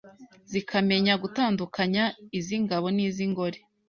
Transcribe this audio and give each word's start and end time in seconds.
zikamenya 0.51 1.13
gutandukanya 1.23 2.03
iz’ingabo 2.39 2.87
n’iz’ingore 2.95 3.59